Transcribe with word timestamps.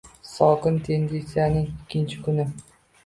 Sokin 0.29 0.79
tendentsiyaning 0.87 1.69
ikkinchi 1.75 2.21
kuni: 2.29 2.49